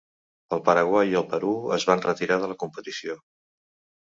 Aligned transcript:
El 0.55 0.61
Paraguai 0.69 1.11
i 1.15 1.19
el 1.19 1.27
Perú 1.33 1.51
es 1.77 1.85
van 1.91 2.01
retirar 2.07 2.39
de 2.45 2.51
la 2.53 2.59
competició. 2.65 3.19